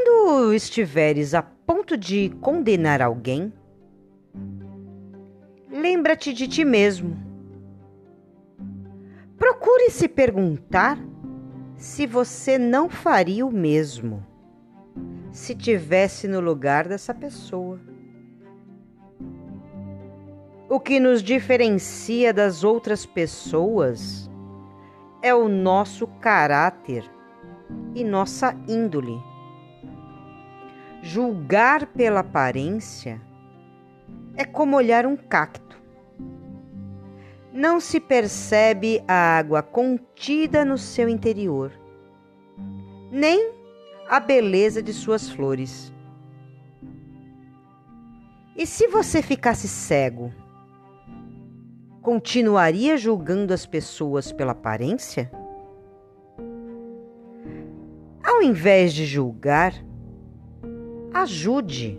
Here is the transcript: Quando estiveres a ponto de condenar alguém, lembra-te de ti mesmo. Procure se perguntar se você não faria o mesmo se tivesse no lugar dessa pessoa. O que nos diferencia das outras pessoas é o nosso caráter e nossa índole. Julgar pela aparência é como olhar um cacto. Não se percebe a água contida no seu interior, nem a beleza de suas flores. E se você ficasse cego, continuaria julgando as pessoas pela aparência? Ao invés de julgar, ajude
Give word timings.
Quando 0.00 0.54
estiveres 0.54 1.34
a 1.34 1.42
ponto 1.42 1.96
de 1.96 2.30
condenar 2.40 3.02
alguém, 3.02 3.52
lembra-te 5.68 6.32
de 6.32 6.46
ti 6.46 6.64
mesmo. 6.64 7.18
Procure 9.36 9.90
se 9.90 10.06
perguntar 10.06 10.96
se 11.74 12.06
você 12.06 12.56
não 12.58 12.88
faria 12.88 13.44
o 13.44 13.50
mesmo 13.50 14.24
se 15.32 15.52
tivesse 15.52 16.28
no 16.28 16.38
lugar 16.38 16.86
dessa 16.86 17.12
pessoa. 17.12 17.80
O 20.70 20.78
que 20.78 21.00
nos 21.00 21.24
diferencia 21.24 22.32
das 22.32 22.62
outras 22.62 23.04
pessoas 23.04 24.30
é 25.20 25.34
o 25.34 25.48
nosso 25.48 26.06
caráter 26.06 27.04
e 27.96 28.04
nossa 28.04 28.54
índole. 28.68 29.20
Julgar 31.02 31.86
pela 31.86 32.20
aparência 32.20 33.20
é 34.36 34.44
como 34.44 34.76
olhar 34.76 35.06
um 35.06 35.16
cacto. 35.16 35.80
Não 37.52 37.80
se 37.80 38.00
percebe 38.00 39.02
a 39.06 39.38
água 39.38 39.62
contida 39.62 40.64
no 40.64 40.76
seu 40.76 41.08
interior, 41.08 41.72
nem 43.10 43.52
a 44.08 44.18
beleza 44.18 44.82
de 44.82 44.92
suas 44.92 45.28
flores. 45.28 45.92
E 48.56 48.66
se 48.66 48.88
você 48.88 49.22
ficasse 49.22 49.68
cego, 49.68 50.32
continuaria 52.02 52.96
julgando 52.96 53.54
as 53.54 53.64
pessoas 53.64 54.32
pela 54.32 54.52
aparência? 54.52 55.30
Ao 58.22 58.42
invés 58.42 58.92
de 58.92 59.06
julgar, 59.06 59.72
ajude 61.22 61.98